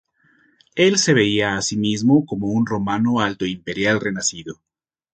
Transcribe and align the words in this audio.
Él 0.73 0.97
se 0.97 1.13
veía 1.13 1.55
a 1.57 1.61
sí 1.61 1.77
mismo 1.77 2.25
como 2.25 2.47
un 2.47 2.65
romano 2.65 3.19
altoimperial 3.19 3.99
renacido. 4.01 4.59